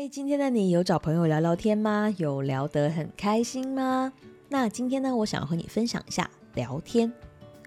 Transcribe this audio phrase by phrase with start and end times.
[0.00, 2.10] 嗨，今天的你有找朋友聊聊天吗？
[2.16, 4.10] 有聊得很开心吗？
[4.48, 7.12] 那今天呢，我想要和你分享一下聊天。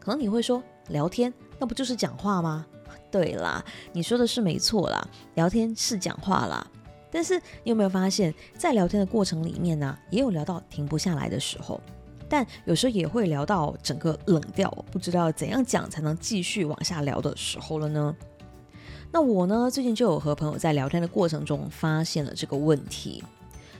[0.00, 2.64] 可能你会说，聊天那不就是讲话吗？
[3.12, 6.66] 对啦，你说的是没错啦，聊天是讲话啦。
[7.10, 11.78] 但是你有没有发现，在聊天的过程里面呢，也有聊到停不下来的时候，
[12.30, 18.16] 但有时候也会聊到整个冷掉，不知道怎样讲才能继续往下聊的时候了呢？
[19.14, 23.22] 那我呢，最近就有和朋友在聊天的过程中发现了这个问题。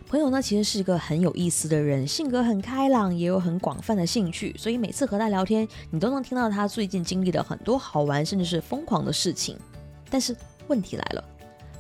[0.06, 9.56] 朋友呢，其实是一个很有意思的人，性格很开朗，也有很广泛的兴趣，所以每次和他聊天，你都能听到他最近经历了很多好玩甚至是疯狂的事情。
[10.10, 11.24] 但是问题来了，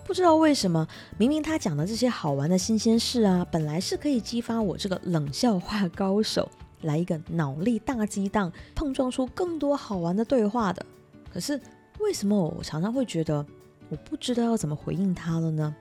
[0.06, 0.88] 不知道为什么，
[1.18, 6.48] 明明他讲的这些好玩的新鲜事啊，本来是可以激发我这个冷笑话高手
[6.80, 10.86] 来一个脑力大激荡，碰撞出更多好玩的对话的，
[11.30, 11.60] 可是。
[12.02, 13.44] 为什么我常常会觉得
[13.88, 15.74] 我不知道要怎么回应他了呢？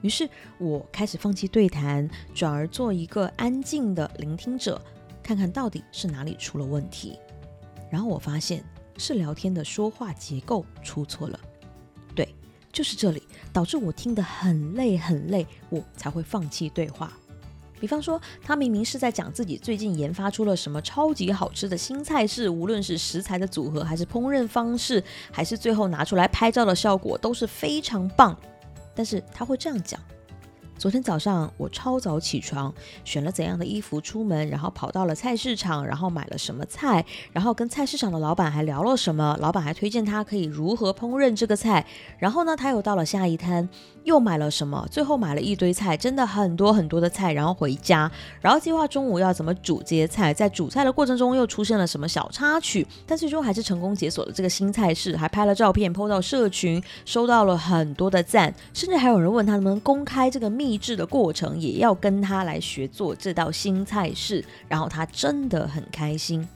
[0.00, 0.26] 于是
[0.58, 4.80] 我开始放弃对谈，转而做一个安静的聆听者，
[5.22, 7.18] 看看到底是哪里出了问题。
[7.90, 8.64] 然后我发现
[8.96, 11.38] 是聊天的说话结构出错了，
[12.14, 12.34] 对，
[12.72, 17.12] 就是这里导致我听得很累很累，我才会放弃对话。
[17.80, 28.36] 比方说，他明明是在讲自己最近研发出了什么超级好吃的新菜式，无论是食材的组合，还是烹饪方式，还是最后拿出来拍照的效果，都是非常棒。
[28.94, 29.98] 但是他会这样讲。
[30.80, 32.72] 昨天早上我超早起床，
[33.04, 41.84] 选了怎样的衣服出门，然后跑到了菜市场，然后买了什么菜，然后跟菜市场的老板还聊了什么，老板还推荐他可以如何烹饪这个菜。
[42.18, 43.68] 然后呢，他又到了下一摊，
[44.04, 60.69] 又买了什么，最后买了一堆菜，真的很多很多的菜，然后回家，然后计划中午要怎么煮这些菜，在煮菜的过程中又出现了什么小插曲，但最终还是成功解锁了这个新菜式，还拍了照片 PO 到社群，收到了很多的赞，甚至还有人问他能不能公开这个秘。
[60.70, 66.46] 励志的过程也要跟他来学做这道新菜式，然后他真的很开心。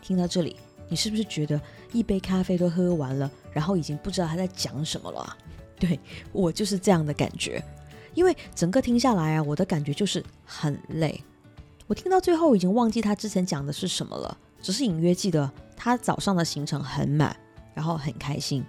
[0.00, 0.56] 听到这里，
[0.88, 1.60] 你是不是觉得
[1.92, 5.36] 一杯咖啡都喝完了，然后已经不知道他在讲什么了？
[5.78, 6.00] 对
[6.32, 7.62] 我就是这样的感觉，
[8.14, 11.22] 因为整个听下来啊，我的感觉就是很累。
[11.86, 17.36] 我听到最后已经忘记他之前讲的是什么了，只是隐约记得他早上的行程很满，
[17.74, 18.64] 然后很开心。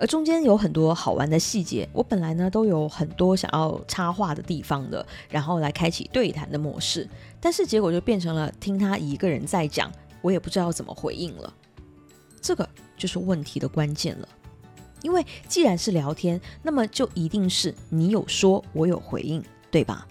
[0.00, 7.08] 而中间有很多好玩的细节，我本来呢都有很多想要插话的地方的，然后来开启对谈的模式，
[7.40, 9.90] 但是结果就变成了听他一个人在讲，
[10.22, 11.52] 我也不知道怎么回应了。
[12.40, 14.28] 这个就是问题的关键了，
[15.02, 20.06] 因为既然是聊天，那么就一定是你有说，我有回应，对吧？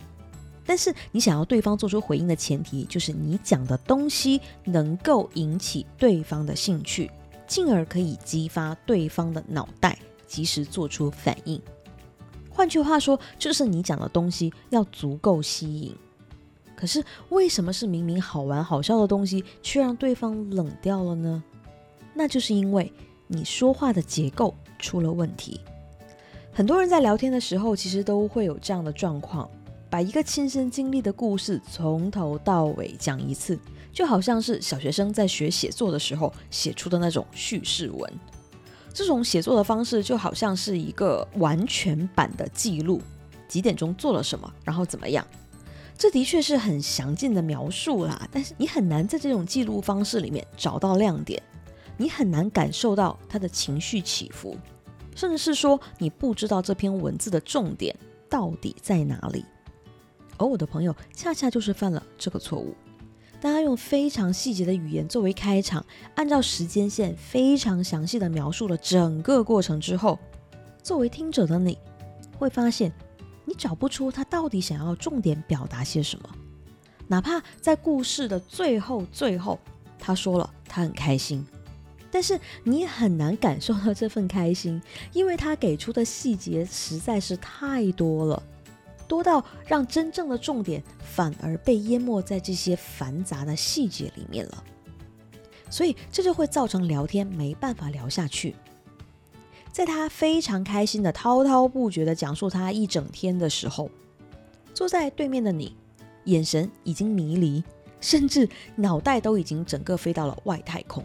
[0.66, 7.10] 但是你想要对方做出回应的前提，就是你讲的东西能够引起对方的兴趣。
[7.48, 9.98] 进而可以激发对方的脑袋，
[10.28, 11.62] 及时做出反应。
[12.50, 15.96] 换句话说，就是你讲的东西要足够吸引。
[16.76, 21.44] 可是为什么是明明好玩好笑的东西，却让对方冷掉了呢？
[22.14, 22.92] 那就是因为
[23.28, 25.62] 你说话的结构出了问题。
[26.52, 29.50] 很多人在聊天的时候，其实都会有这样的状况。
[29.90, 33.58] 把一个亲身经历的故事从头到尾讲一次，
[33.94, 38.14] 就好像是小学生在学写作的时候写出的那种叙事文。
[38.94, 43.02] 这种写作的方式就好像是一个完全版的记录，
[43.48, 45.26] 几点钟做了什么，然后怎么样。
[45.98, 51.42] 这的确是很详尽的描述啦，但是你很难在这种记录方式里面找到亮点，
[51.96, 54.58] 你很难感受到他的情绪起伏，
[55.16, 57.96] 甚至是说你不知道这篇文字的重点
[58.30, 59.46] 到底在哪里。
[60.38, 62.76] 而我的朋友恰恰就是犯了这个错误。
[63.40, 70.18] 当他用非常细节的语言作为开场，按照时间线非常详细的描述了整个过程之后，
[70.82, 71.78] 作为听者的你
[72.38, 72.92] 会发现，
[73.46, 76.30] 你找不出他到底想要重点表达些什么。
[77.08, 79.60] 哪怕在故事的最后最后，
[80.00, 81.46] 他说了他很开心，
[82.10, 84.82] 但是你也很难感受到这份开心，
[85.14, 88.42] 因为他给出的细节实在是太多了。
[89.08, 94.64] 多到让真正的重点反而被淹没在这些繁杂的细节里面了，
[95.70, 98.56] 所以这就会造成聊天没办法聊下去。
[99.72, 103.90] 在他非常开心的滔滔不绝的讲述他一整天的时候，
[104.74, 105.76] 坐在对面的你，
[106.26, 107.64] 眼神已经迷离，
[108.02, 111.04] 甚至脑袋都已经整个飞到了外太空。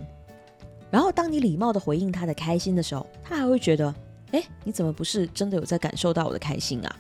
[0.91, 3.94] 然后当你礼貌的回应他的开心的时候，他还会觉得，
[4.32, 6.97] 哎，你怎么不是真的有在感受到我的开心啊？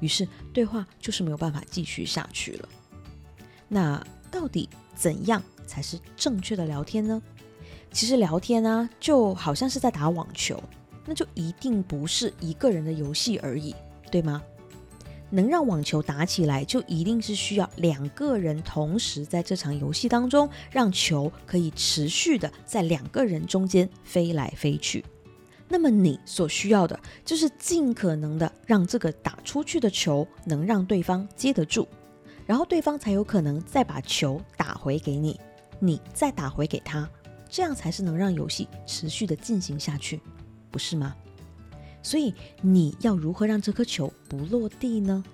[0.00, 2.68] 于是对话就是没有办法继续下去了。
[3.68, 7.22] 那到底怎样才是正确的聊天呢？
[7.92, 10.62] 其实聊天呢，就好像是在打网球，
[11.04, 13.74] 那就一定不是一个人的游戏而已，
[14.10, 14.42] 对吗？
[15.28, 25.04] 能让网球打起来，就一定是需要两个人同时在这场游戏当中，让球可以持续的在两个人中间飞来飞去。
[25.68, 31.88] 那么你所需要的就是尽可能的让这个打出去的球能让对方接得住，
[32.46, 35.40] 然后对方才有可能再把球打回给你，
[35.80, 37.08] 你再打回给他，
[37.48, 40.20] 这样才是能让游戏持续的进行下去，
[40.70, 41.16] 不是吗？
[42.02, 45.24] 所以你要如何让这颗球不落地呢？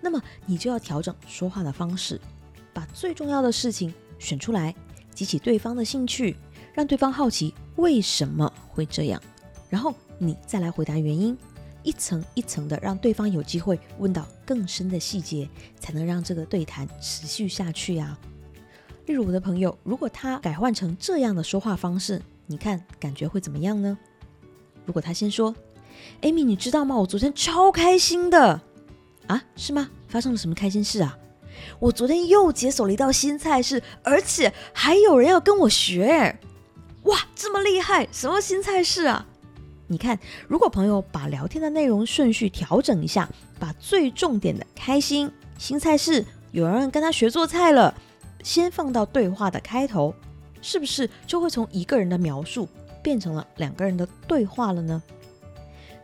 [0.00, 2.20] 那么你就要调整说话的方式，
[2.72, 4.72] 把最重要的事情选出来，
[5.12, 6.36] 激起对方的兴趣，
[6.72, 9.20] 让对方好奇为什么会这样。
[9.70, 11.34] 然后你再来回答原因，
[11.82, 18.18] 一层一层的让对方有机会问到更深的细节，才能让这个对谈持续下去呀。
[19.06, 23.96] 例如我的朋友，如果他改换成这样的说话方式，你看感觉会怎么样呢？
[24.84, 25.54] 如果他先说
[26.22, 26.96] ：“Amy，你知道吗？
[26.96, 28.60] 我昨天超开心的
[29.26, 29.88] 啊，是吗？
[30.08, 31.16] 发生了什么开心事啊？
[31.78, 36.38] 我昨天又解锁了一道新菜式，而且还有人要跟我学，
[37.04, 38.08] 哇，这么厉害！
[38.10, 39.26] 什么新菜式啊？”
[39.90, 40.16] 你看，
[40.46, 43.28] 如果朋友把聊天的内容顺序调整一下，
[43.58, 45.28] 把最重点的开心、
[45.58, 47.92] 新菜式、有人跟他学做菜了，
[48.44, 50.14] 先放到对话的开头，
[50.62, 52.68] 是不是就会从一个人的描述
[53.02, 55.02] 变成了两个人的对话了呢？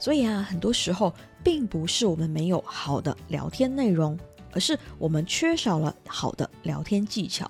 [0.01, 4.19] 所以啊，很多时候并不是我们没有好的聊天内容，
[4.51, 7.49] 而是我们缺少了好的聊天技巧。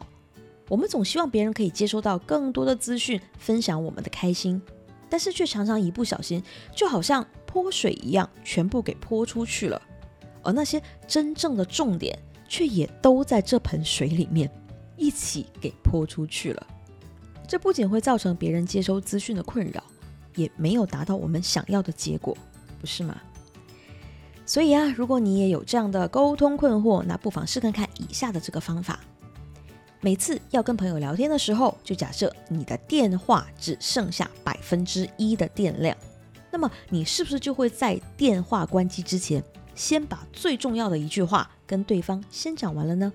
[0.68, 4.60] 我们总希望别人可以接收到更多的资讯，分享我们的开心。
[5.08, 6.42] 但是却常常一不小心，
[6.74, 9.80] 就好像泼水一样，全部给泼出去了。
[10.42, 12.18] 而那些真正的重点，
[12.48, 14.50] 却也都在这盆水里面
[14.96, 16.66] 一起给泼出去了。
[17.48, 19.82] 这不仅会造成别人接收资讯的困扰，
[20.34, 22.36] 也没有达到我们想要的结果，
[22.80, 23.20] 不是吗？
[24.44, 29.00] 所以啊，如果你也有这样的沟通困惑，那不妨试看看以下的这个方法。
[30.06, 35.96] 每次要跟朋友聊天的时候，就假设你的电话只剩下百分之一的电量，
[36.52, 39.42] 那么你是不是就会在电话关机之前，
[39.74, 43.12] 先把最重要的一句话跟对方先讲完了呢？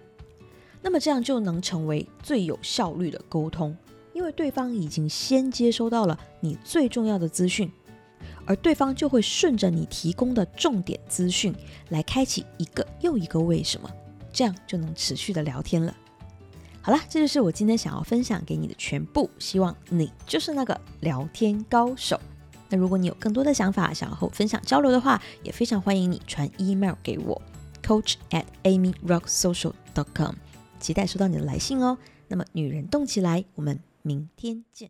[0.82, 3.74] 那么这样就能成为最有效率的沟通，
[4.12, 7.72] 因为对方已经先接收到了你最重要的资讯，
[8.46, 11.56] 而对方就会顺着你提供的重点资讯
[11.88, 13.90] 来开启一个又一个为什么，
[14.34, 15.96] 这样就能持续的聊天了。
[16.82, 19.30] 好啦，这就是我今天想要分享给你的全部。
[19.38, 22.20] 希望你就是那个聊天高手。
[22.70, 27.40] 那如果你有更多的想法想要和我分享交流的话，也非常欢迎你传 email 给我
[27.84, 30.36] ，coach at amyrocksocial.com，
[30.80, 31.98] 期待收到你的来信哦。
[32.28, 34.90] 那么，女人动起来，我们明天见。